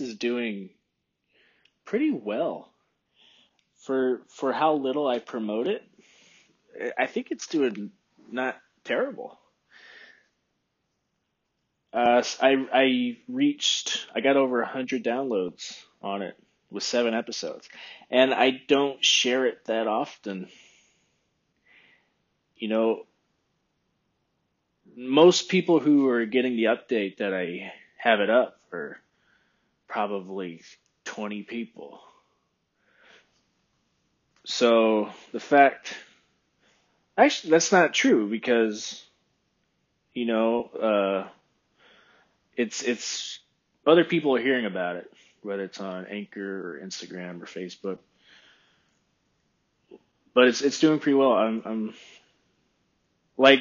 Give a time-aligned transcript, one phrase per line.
[0.00, 0.70] is doing
[1.84, 2.72] pretty well
[3.82, 5.82] for for how little I promote it.
[6.98, 7.90] I think it's doing
[8.30, 9.38] not terrible.
[11.92, 16.36] Uh, I I reached I got over hundred downloads on it
[16.70, 17.68] with seven episodes,
[18.10, 20.48] and I don't share it that often.
[22.56, 23.06] You know,
[24.96, 28.98] most people who are getting the update that I have it up are
[29.88, 30.62] probably
[31.04, 32.00] 20 people.
[34.44, 35.94] So the fact,
[37.16, 39.02] actually, that's not true because,
[40.12, 41.28] you know, uh,
[42.56, 43.40] it's it's
[43.86, 45.10] other people are hearing about it,
[45.42, 47.98] whether it's on Anchor or Instagram or Facebook.
[50.34, 51.32] But it's it's doing pretty well.
[51.32, 51.94] I'm I'm
[53.38, 53.60] like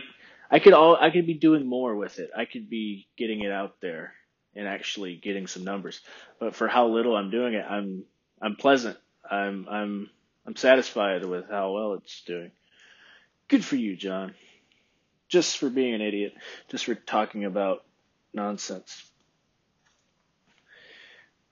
[0.52, 2.32] I could all I could be doing more with it.
[2.36, 4.14] I could be getting it out there
[4.56, 6.02] and actually getting some numbers.
[6.40, 8.04] But for how little I'm doing it, I'm
[8.42, 8.98] I'm pleasant.
[9.30, 10.10] I'm I'm
[10.46, 12.52] I'm satisfied with how well it's doing.
[13.48, 14.34] Good for you, John.
[15.30, 16.34] Just for being an idiot.
[16.70, 17.84] Just for talking about
[18.34, 19.04] nonsense.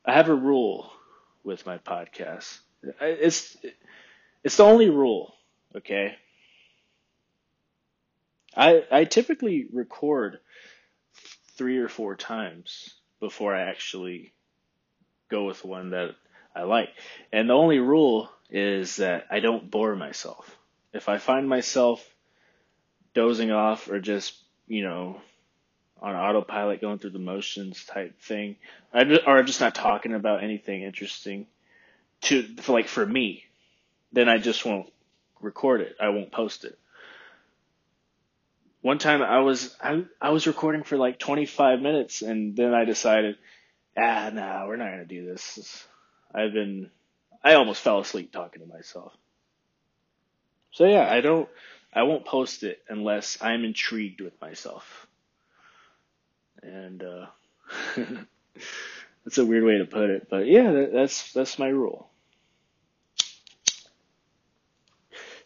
[0.06, 0.92] I have a rule
[1.44, 2.60] with my podcast.
[3.00, 3.56] It's
[4.44, 5.34] it's the only rule,
[5.76, 6.16] okay?
[8.56, 10.40] I I typically record
[11.62, 14.34] three or four times before I actually
[15.30, 16.16] go with one that
[16.56, 16.90] I like.
[17.32, 20.58] And the only rule is that I don't bore myself.
[20.92, 22.04] If I find myself
[23.14, 24.36] dozing off or just,
[24.68, 25.22] you know,
[26.02, 28.56] on autopilot going through the motions type thing,
[28.92, 31.46] or I'm just not talking about anything interesting
[32.22, 33.44] to, like for me,
[34.12, 34.92] then I just won't
[35.40, 35.96] record it.
[36.02, 36.80] I won't post it
[38.82, 42.86] one time I was I, I was recording for like 25 minutes and then I
[42.86, 43.38] decided,
[43.98, 45.86] ah, no, we're not gonna do this.
[46.34, 46.90] I've been
[47.44, 49.14] I almost fell asleep talking to myself.
[50.72, 51.48] So yeah, I don't
[51.94, 55.08] I won't post it unless I'm intrigued with myself.
[56.64, 57.26] And uh,
[59.26, 62.08] that's a weird way to put it, but yeah, that, that's that's my rule.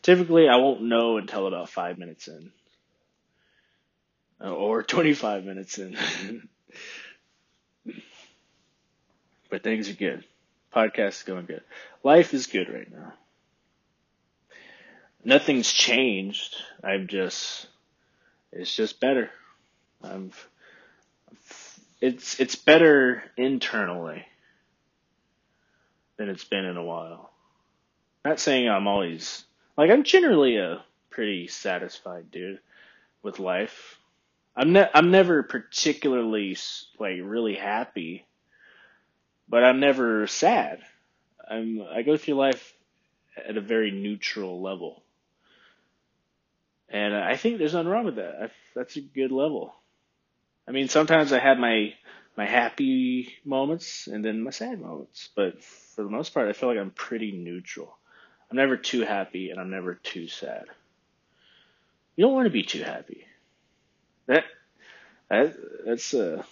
[0.01, 2.51] Typically, I won't know until about five minutes in.
[4.41, 5.97] Uh, or 25 minutes in.
[9.49, 10.23] but things are good.
[10.73, 11.61] Podcast is going good.
[12.03, 13.13] Life is good right now.
[15.23, 16.55] Nothing's changed.
[16.83, 17.67] I'm just,
[18.51, 19.31] it's just better.
[20.03, 20.31] I'm,
[22.01, 24.25] it's, it's better internally
[26.17, 27.31] than it's been in a while.
[28.23, 29.45] Not saying I'm always,
[29.77, 32.59] like, I'm generally a pretty satisfied dude
[33.23, 33.97] with life.
[34.55, 36.57] I'm ne- I'm never particularly
[36.99, 38.25] like really happy,
[39.49, 40.81] but I'm never sad.
[41.49, 42.73] I'm I go through life
[43.37, 45.03] at a very neutral level,
[46.89, 48.35] and I think there's nothing wrong with that.
[48.43, 49.75] I, that's a good level.
[50.67, 51.93] I mean, sometimes I have my
[52.37, 56.69] my happy moments and then my sad moments, but for the most part, I feel
[56.69, 57.97] like I'm pretty neutral.
[58.51, 60.65] I'm never too happy and I'm never too sad.
[62.15, 63.25] You don't want to be too happy.
[64.27, 64.43] That,
[65.29, 65.55] that
[65.85, 66.43] that's uh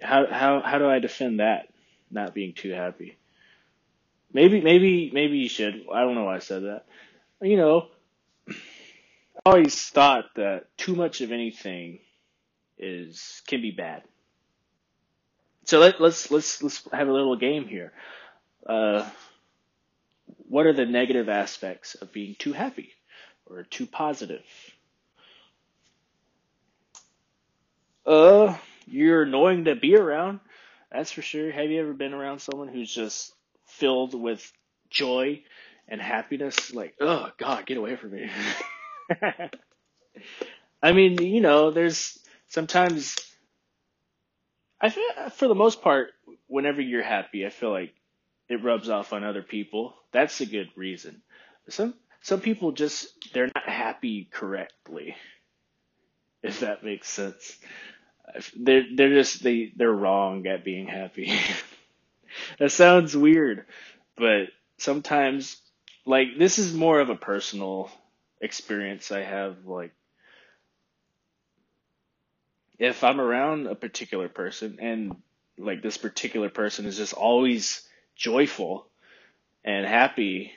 [0.00, 1.68] how how how do I defend that
[2.10, 3.16] not being too happy?
[4.32, 5.86] Maybe maybe maybe you should.
[5.92, 6.84] I don't know why I said that.
[7.40, 7.88] You know,
[8.48, 8.54] I
[9.46, 11.98] always thought that too much of anything
[12.78, 14.02] is can be bad.
[15.64, 17.92] So let, let's let's let's have a little game here.
[18.66, 19.08] Uh,
[20.48, 22.90] what are the negative aspects of being too happy
[23.46, 24.44] or too positive?
[28.06, 30.40] Uh, you're annoying to be around.
[30.90, 31.50] That's for sure.
[31.50, 33.32] Have you ever been around someone who's just
[33.66, 34.52] filled with
[34.90, 35.42] joy
[35.88, 36.72] and happiness?
[36.74, 38.30] Like, oh God, get away from me.
[40.82, 42.18] I mean, you know, there's
[42.48, 43.16] sometimes
[44.80, 46.10] I feel for the most part,
[46.48, 47.94] whenever you're happy, I feel like
[48.48, 49.94] it rubs off on other people.
[50.12, 51.22] That's a good reason.
[51.68, 55.16] Some some people just they're not happy correctly.
[56.42, 57.58] If that makes sense
[58.56, 61.32] they're they're just they they're wrong at being happy.
[62.58, 63.66] that sounds weird,
[64.16, 64.48] but
[64.78, 65.60] sometimes
[66.06, 67.90] like this is more of a personal
[68.40, 69.92] experience I have like
[72.78, 75.16] if I'm around a particular person and
[75.56, 77.86] like this particular person is just always
[78.16, 78.86] joyful
[79.64, 80.52] and happy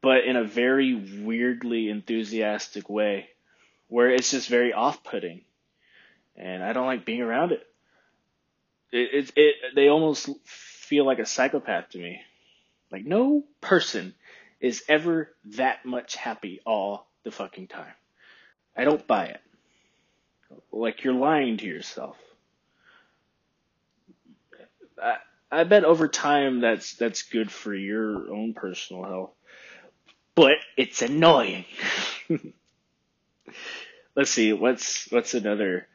[0.00, 3.28] but in a very weirdly enthusiastic way
[3.88, 5.42] where it's just very off-putting
[6.40, 7.66] and I don't like being around it.
[8.92, 12.22] it, it, it they almost feel like a psychopath to me.
[12.90, 14.14] Like no person
[14.60, 17.92] is ever that much happy all the fucking time.
[18.76, 19.40] I don't buy it.
[20.72, 22.16] Like you're lying to yourself.
[25.00, 25.16] I,
[25.50, 29.30] I bet over time that's that's good for your own personal health.
[30.34, 31.66] But it's annoying.
[34.16, 35.86] Let's see, what's what's another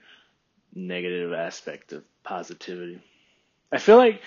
[0.76, 3.02] negative aspect of positivity?
[3.72, 4.22] I feel like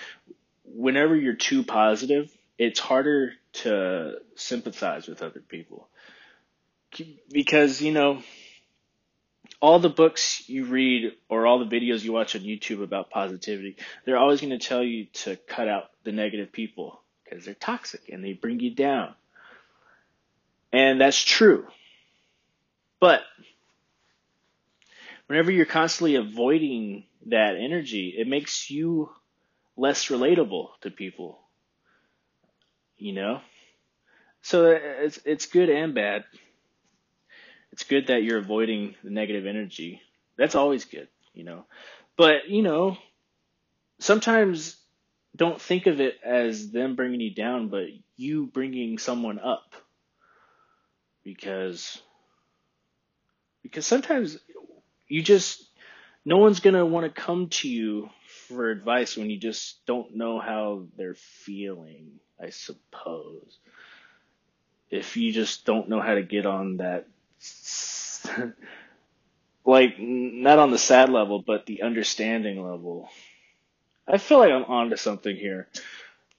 [0.65, 5.87] whenever you're too positive, it's harder to sympathize with other people.
[7.31, 8.21] Because, you know,
[9.61, 13.77] all the books you read or all the videos you watch on YouTube about positivity,
[14.05, 18.09] they're always going to tell you to cut out the negative people because they're toxic
[18.09, 19.13] and they bring you down.
[20.71, 21.67] And that's true.
[22.99, 23.21] But
[25.29, 29.11] whenever you're constantly avoiding that energy, it makes you
[29.77, 31.39] less relatable to people.
[32.97, 33.41] You know?
[34.41, 36.23] So it's it's good and bad.
[37.71, 40.01] It's good that you're avoiding the negative energy.
[40.35, 41.65] That's always good, you know.
[42.17, 42.97] But, you know,
[43.99, 44.77] sometimes
[45.35, 47.85] don't think of it as them bringing you down, but
[48.17, 49.75] you bringing someone up.
[51.23, 52.01] Because
[53.61, 54.39] because sometimes
[55.09, 55.63] you just
[56.23, 58.09] no one's to want to come to you
[58.47, 63.57] for advice when you just don't know how they're feeling, I suppose.
[64.91, 67.07] If you just don't know how to get on that
[69.65, 73.09] like not on the sad level, but the understanding level.
[74.07, 75.67] I feel like I'm onto something here.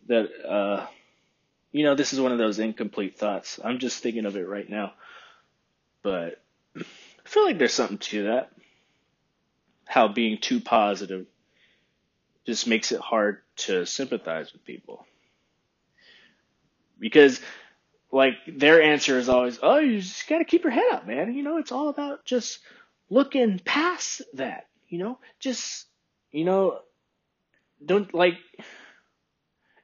[0.08, 0.86] That uh,
[1.72, 3.60] you know, this is one of those incomplete thoughts.
[3.62, 4.92] I'm just thinking of it right now,
[6.02, 6.42] but
[6.76, 6.82] I
[7.24, 8.50] feel like there's something to that.
[9.90, 11.26] How being too positive
[12.46, 15.04] just makes it hard to sympathize with people.
[17.00, 17.40] Because
[18.12, 21.34] like their answer is always, "Oh, you just got to keep your head up, man.
[21.34, 22.60] You know, it's all about just
[23.08, 24.68] looking past that.
[24.88, 25.88] You know, just
[26.30, 26.78] you know,
[27.84, 28.38] don't like."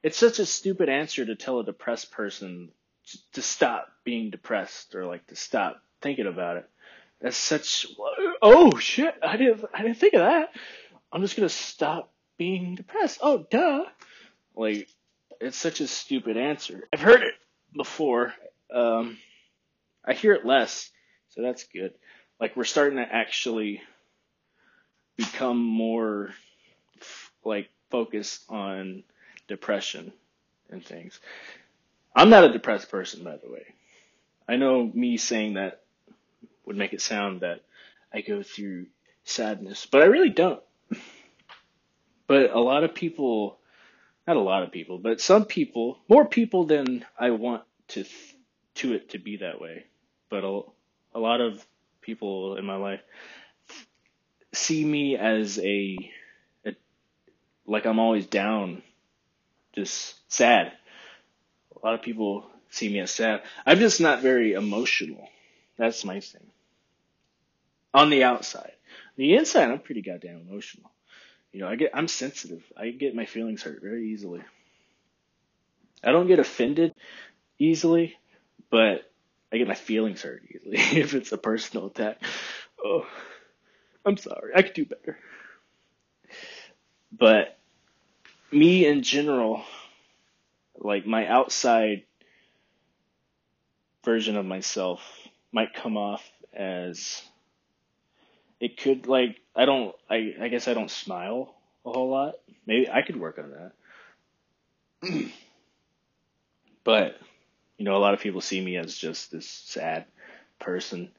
[0.03, 2.71] It's such a stupid answer to tell a depressed person
[3.33, 6.69] to stop being depressed or like to stop thinking about it.
[7.21, 7.87] That's such
[8.41, 9.15] oh shit!
[9.23, 10.49] I didn't I didn't think of that.
[11.11, 13.19] I'm just gonna stop being depressed.
[13.21, 13.85] Oh duh!
[14.55, 14.87] Like
[15.41, 16.87] it's such a stupid answer.
[16.93, 17.33] I've heard it
[17.75, 18.33] before.
[18.71, 19.17] Um,
[20.05, 20.91] I hear it less,
[21.29, 21.93] so that's good.
[22.39, 23.81] Like we're starting to actually
[25.15, 26.29] become more
[27.43, 29.03] like focused on
[29.47, 30.11] depression
[30.69, 31.19] and things.
[32.15, 33.65] I'm not a depressed person, by the way.
[34.47, 35.81] I know me saying that
[36.67, 37.61] would make it sound that
[38.13, 38.87] I go through
[39.23, 40.61] sadness, but I really don't.
[42.27, 43.57] But a lot of people
[44.27, 48.03] not a lot of people, but some people, more people than I want to
[48.75, 49.85] to it to be that way.
[50.29, 50.61] But a,
[51.15, 51.65] a lot of
[52.01, 52.99] people in my life
[54.53, 55.97] see me as a,
[56.65, 56.75] a
[57.65, 58.83] like I'm always down,
[59.73, 60.73] just sad.
[61.81, 63.43] A lot of people see me as sad.
[63.65, 65.29] I'm just not very emotional.
[65.77, 66.47] That's my thing.
[67.97, 68.73] On the outside.
[69.15, 70.91] The inside, I'm pretty goddamn emotional.
[71.51, 72.63] You know, I get I'm sensitive.
[72.77, 74.41] I get my feelings hurt very easily.
[76.03, 76.93] I don't get offended
[77.57, 78.15] easily,
[78.69, 79.11] but
[79.51, 82.21] I get my feelings hurt easily if it's a personal attack.
[82.85, 83.07] Oh,
[84.05, 84.51] I'm sorry.
[84.55, 85.17] I could do better.
[87.11, 87.57] But
[88.51, 89.63] me in general,
[90.75, 92.03] like my outside
[94.05, 95.01] version of myself
[95.51, 96.23] might come off
[96.53, 97.23] as
[98.59, 101.53] it could like I don't I I guess I don't smile
[101.85, 102.35] a whole lot.
[102.65, 103.71] Maybe I could work on
[105.01, 105.31] that.
[106.83, 107.19] but
[107.77, 110.05] you know, a lot of people see me as just this sad
[110.59, 111.11] person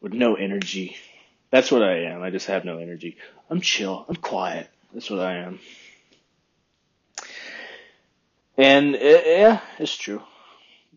[0.00, 0.96] with no energy.
[1.50, 2.22] That's what I am.
[2.22, 3.16] I just have no energy.
[3.50, 4.04] I'm chill.
[4.08, 4.68] I'm quiet.
[4.92, 5.58] That's what I am.
[8.56, 10.22] And it, yeah, it's true.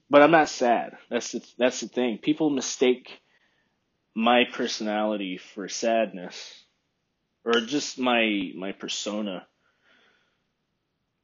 [0.10, 0.98] But I'm not sad.
[1.10, 2.18] That's the that's the thing.
[2.20, 3.20] People mistake
[4.18, 6.64] my personality for sadness
[7.46, 9.46] or just my my persona.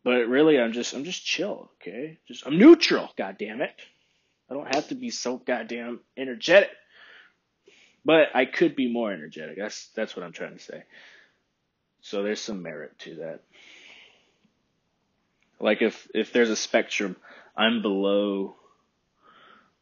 [0.04, 2.20] But really I'm just I'm just chill, okay?
[2.28, 3.74] Just I'm neutral, god damn it.
[4.48, 6.70] I don't have to be so goddamn energetic.
[8.06, 9.58] But I could be more energetic.
[9.58, 10.84] That's that's what I'm trying to say.
[12.02, 13.40] So there's some merit to that.
[15.60, 17.16] Like if if there's a spectrum,
[17.58, 18.54] I'm below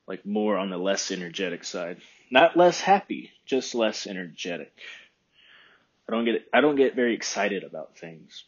[0.08, 1.98] like more on the less energetic side.
[2.32, 4.74] Not less happy, just less energetic.
[6.10, 8.46] I don't get I don't get very excited about things.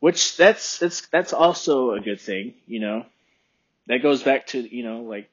[0.00, 3.06] which that's that's that's also a good thing, you know.
[3.86, 5.30] That goes back to you know like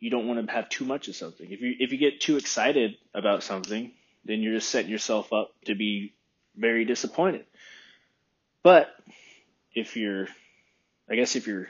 [0.00, 1.50] you don't want to have too much of something.
[1.50, 3.92] If you if you get too excited about something,
[4.24, 6.14] then you're just setting yourself up to be
[6.56, 7.44] very disappointed.
[8.62, 8.88] But
[9.74, 10.28] if you're,
[11.10, 11.68] I guess if you're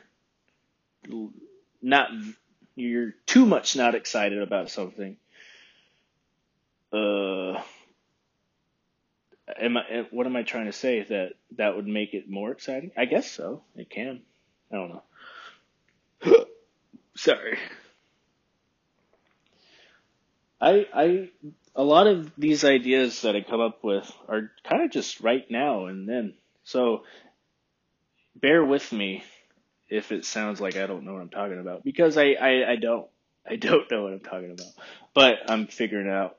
[1.82, 2.10] not,
[2.78, 5.16] you're too much not excited about something,
[6.92, 7.62] uh,
[9.60, 11.02] am I, what am I trying to say?
[11.02, 12.92] That that would make it more exciting?
[12.96, 13.62] I guess so.
[13.76, 14.20] It can.
[14.72, 15.02] I don't
[16.24, 16.44] know.
[17.16, 17.58] Sorry.
[20.60, 21.30] I I
[21.76, 25.48] a lot of these ideas that I come up with are kind of just right
[25.50, 26.34] now and then.
[26.64, 27.04] So
[28.34, 29.22] bear with me
[29.88, 32.76] if it sounds like I don't know what I'm talking about because I, I, I
[32.76, 33.06] don't.
[33.50, 34.72] I don't know what I'm talking about,
[35.14, 36.36] but I'm figuring it out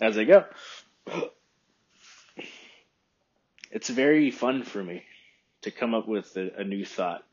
[0.00, 0.44] as I go.
[3.70, 5.02] It's very fun for me
[5.62, 7.24] to come up with a, a new thought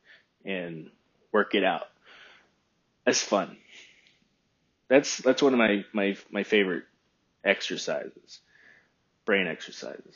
[0.46, 0.90] and
[1.32, 1.88] work it out.
[3.06, 3.58] It's fun.
[4.88, 6.84] That's that's one of my my my favorite
[7.44, 8.40] exercises,
[9.26, 10.16] brain exercises.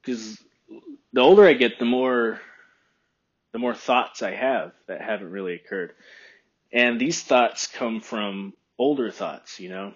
[0.00, 0.42] Because
[1.12, 2.40] the older I get, the more
[3.56, 5.94] the more thoughts I have that haven't really occurred.
[6.70, 9.94] And these thoughts come from older thoughts, you know.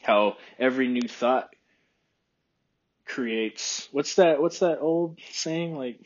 [0.00, 1.48] How every new thought
[3.04, 5.98] creates what's that what's that old saying like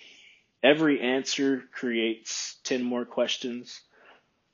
[0.62, 3.83] every answer creates 10 more questions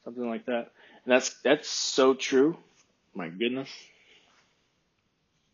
[0.04, 0.73] something like that
[1.04, 2.56] and that's that's so true
[3.14, 3.70] my goodness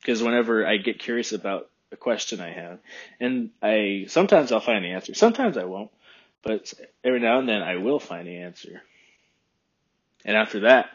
[0.01, 2.79] because whenever i get curious about a question I have.
[3.21, 5.15] And I sometimes I'll find the answer.
[5.15, 5.91] Sometimes I won't.
[6.43, 6.73] But
[7.05, 8.83] every now and then I will find the answer.
[10.25, 10.91] And after that,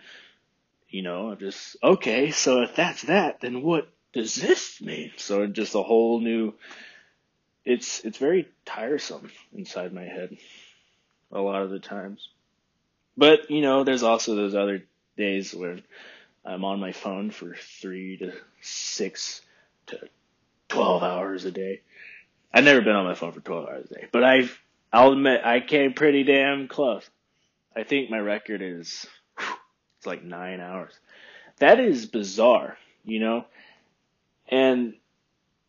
[0.89, 5.11] you know, I'm just okay, so if that's that, then what does this mean?
[5.17, 6.53] So just a whole new
[7.65, 10.37] it's it's very tiresome inside my head
[11.31, 12.29] a lot of the times.
[13.17, 14.83] But, you know, there's also those other
[15.17, 15.79] days where
[16.45, 19.44] I'm on my phone for three to six to 12
[21.35, 21.81] hours a day.
[22.53, 24.57] I've never been on my phone for 12 hours a day, but I've,
[24.93, 27.07] I'll admit I came pretty damn close.
[27.75, 29.05] I think my record is,
[29.97, 30.97] it's like nine hours.
[31.57, 33.45] That is bizarre, you know?
[34.47, 34.93] And,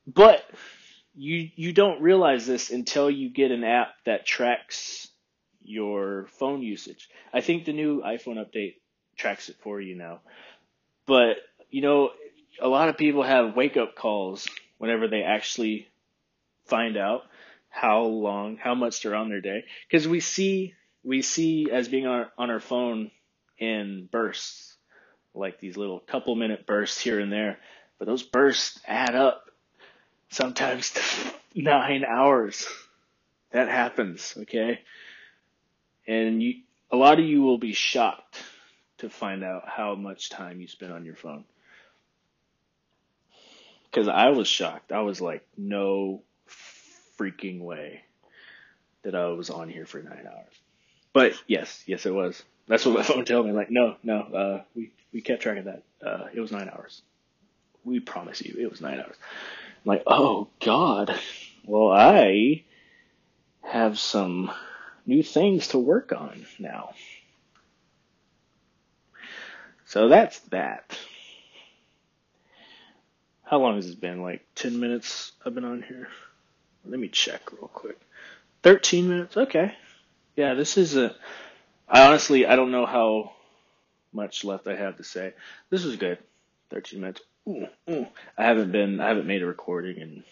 [0.06, 0.44] but
[1.16, 5.08] you, you don't realize this until you get an app that tracks
[5.64, 7.08] your phone usage.
[7.32, 8.76] I think the new iPhone update
[9.16, 10.20] tracks it for you now.
[11.06, 11.38] But,
[11.70, 12.10] you know,
[12.60, 14.46] a lot of people have wake up calls
[14.78, 15.88] whenever they actually
[16.66, 17.22] find out
[17.68, 19.64] how long, how much they're on their day.
[19.88, 23.10] Because we see, we see as being on, on our phone
[23.58, 24.76] in bursts,
[25.34, 27.58] like these little couple minute bursts here and there.
[27.98, 29.50] But those bursts add up
[30.30, 31.02] sometimes to
[31.54, 32.66] nine hours.
[33.52, 34.80] That happens, okay?
[36.06, 36.54] And you,
[36.90, 38.42] a lot of you will be shocked
[38.98, 41.44] to find out how much time you spend on your phone
[43.96, 44.92] because I was shocked.
[44.92, 46.20] I was like, no
[47.18, 48.02] freaking way
[49.04, 50.52] that I was on here for nine hours.
[51.14, 52.42] But yes, yes, it was.
[52.68, 53.52] That's what my phone told me.
[53.52, 55.82] Like, no, no, uh, we we kept track of that.
[56.04, 57.00] Uh, it was nine hours.
[57.84, 59.16] We promise you, it was nine hours.
[59.16, 61.18] I'm like, oh God.
[61.64, 62.64] Well, I
[63.62, 64.52] have some
[65.06, 66.90] new things to work on now.
[69.86, 70.98] So that's that.
[73.46, 74.22] How long has it been?
[74.22, 76.08] Like 10 minutes I've been on here?
[76.84, 77.98] Let me check real quick.
[78.64, 79.36] 13 minutes?
[79.36, 79.72] Okay.
[80.34, 81.14] Yeah, this is a.
[81.88, 83.32] I honestly, I don't know how
[84.12, 85.32] much left I have to say.
[85.70, 86.18] This was good.
[86.70, 87.20] 13 minutes.
[87.48, 88.06] Ooh, ooh.
[88.36, 90.24] I haven't been, I haven't made a recording in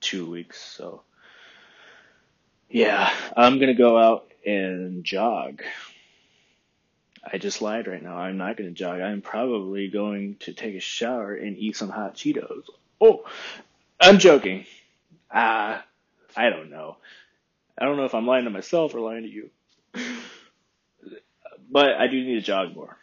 [0.00, 1.02] two weeks, so.
[2.70, 5.62] Yeah, I'm gonna go out and jog.
[7.24, 8.16] I just lied right now.
[8.16, 9.00] I'm not going to jog.
[9.00, 12.64] I'm probably going to take a shower and eat some hot Cheetos.
[13.00, 13.24] Oh,
[14.00, 14.66] I'm joking.
[15.30, 15.82] Ah, uh,
[16.36, 16.96] I don't know.
[17.78, 19.50] I don't know if I'm lying to myself or lying to you.
[21.70, 22.96] but I do need to jog more.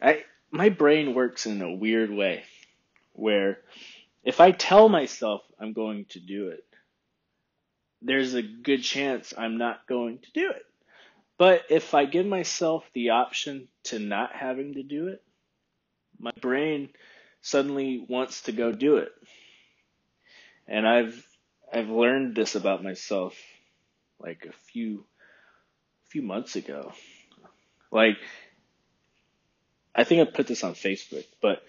[0.00, 2.44] I my brain works in a weird way
[3.14, 3.58] where
[4.24, 6.64] if I tell myself I'm going to do it,
[8.02, 10.64] there's a good chance I'm not going to do it.
[11.38, 15.22] But if I give myself the option to not having to do it,
[16.18, 16.88] my brain
[17.42, 19.12] suddenly wants to go do it.
[20.66, 21.26] And I've
[21.72, 23.36] I've learned this about myself
[24.18, 25.04] like a few
[26.08, 26.92] few months ago.
[27.92, 28.16] Like
[29.94, 31.62] I think I put this on Facebook, but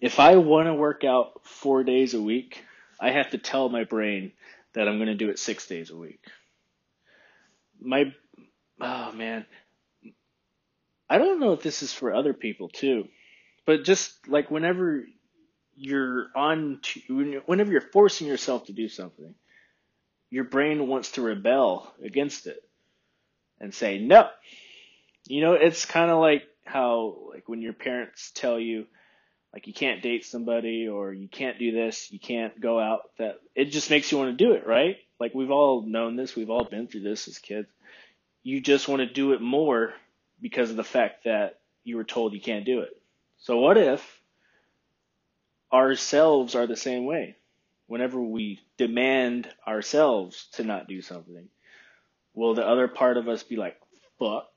[0.00, 2.62] if I want to work out four days a week,
[2.98, 4.32] I have to tell my brain
[4.74, 6.20] that I'm going to do it six days a week.
[7.80, 8.14] My,
[8.80, 9.46] oh man,
[11.08, 13.08] I don't know if this is for other people too,
[13.66, 15.04] but just like whenever
[15.76, 19.34] you're on, to, whenever you're forcing yourself to do something,
[20.30, 22.62] your brain wants to rebel against it
[23.60, 24.28] and say no.
[25.26, 28.86] You know, it's kind of like how like when your parents tell you
[29.52, 33.40] like you can't date somebody or you can't do this, you can't go out that
[33.54, 34.98] it just makes you want to do it, right?
[35.18, 37.68] Like we've all known this, we've all been through this as kids.
[38.42, 39.92] You just want to do it more
[40.40, 42.96] because of the fact that you were told you can't do it.
[43.38, 44.20] So what if
[45.72, 47.36] ourselves are the same way?
[47.86, 51.48] Whenever we demand ourselves to not do something,
[52.34, 53.76] will the other part of us be like,
[54.18, 54.48] fuck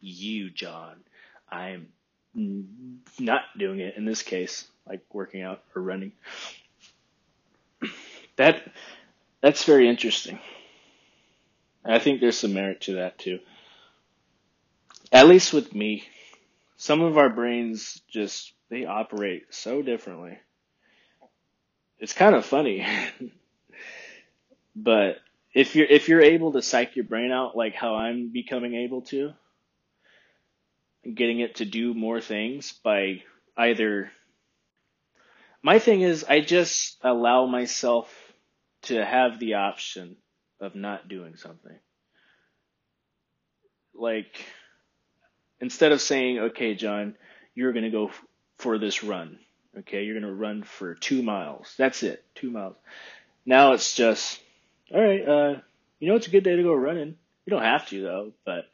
[0.00, 0.96] you, John.
[1.50, 1.88] I'm
[2.34, 6.12] not doing it in this case, like working out or running.
[8.36, 8.62] That
[9.40, 10.38] that's very interesting.
[11.84, 13.40] I think there's some merit to that too.
[15.12, 16.04] At least with me,
[16.76, 20.38] some of our brains just they operate so differently.
[21.98, 22.86] It's kind of funny.
[24.76, 25.18] but
[25.52, 29.02] if you're if you're able to psych your brain out like how I'm becoming able
[29.02, 29.32] to,
[31.04, 33.22] getting it to do more things by
[33.56, 34.10] either
[35.62, 38.12] my thing is I just allow myself
[38.82, 40.16] to have the option
[40.60, 41.78] of not doing something.
[43.94, 44.44] Like
[45.60, 47.16] instead of saying, "Okay, John,
[47.54, 48.24] you're going to go f-
[48.58, 49.38] for this run.
[49.80, 51.74] Okay, you're going to run for 2 miles.
[51.78, 52.24] That's it.
[52.36, 52.76] 2 miles."
[53.46, 54.40] Now it's just,
[54.94, 55.60] "All right, uh
[56.00, 57.16] you know it's a good day to go running.
[57.46, 58.66] You don't have to though, but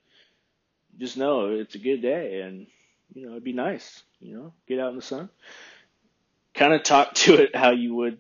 [0.99, 2.67] just know it's a good day and
[3.15, 5.29] you know it'd be nice you know get out in the sun.
[6.55, 8.19] Kind of talk to it how you would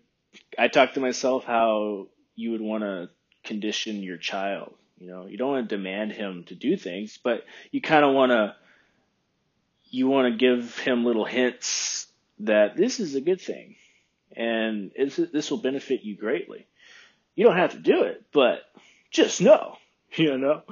[0.58, 3.08] i talk to myself how you would want to
[3.44, 5.26] condition your child you know.
[5.26, 8.54] You don't want to demand him to do things but you kind of want to
[9.90, 12.06] you want to give him little hints
[12.40, 13.76] that this is a good thing
[14.36, 16.66] and this will benefit you greatly.
[17.34, 18.60] You don't have to do it but
[19.10, 19.76] just know
[20.12, 20.62] you know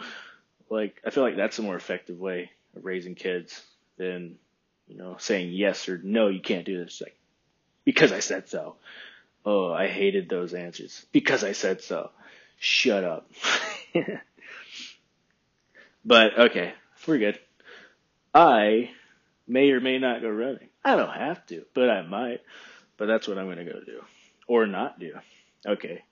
[0.74, 3.62] like I feel like that's a more effective way of raising kids
[3.96, 4.36] than
[4.88, 7.16] you know saying yes or no you can't do this like
[7.84, 8.76] because I said so.
[9.46, 12.10] Oh, I hated those answers because I said so.
[12.58, 13.30] Shut up.
[16.04, 16.72] but okay,
[17.06, 17.38] we're good.
[18.32, 18.90] I
[19.46, 20.68] may or may not go running.
[20.82, 22.40] I don't have to, but I might.
[22.96, 24.02] But that's what I'm going to go do
[24.46, 25.12] or not do.
[25.66, 26.02] Okay.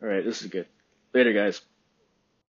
[0.00, 0.66] All right, this is good.
[1.12, 1.60] Later, guys.